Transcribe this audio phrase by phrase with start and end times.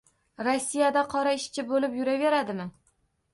[0.45, 2.67] Rossiyada qora ishchi bo‘lib yuraveradimi?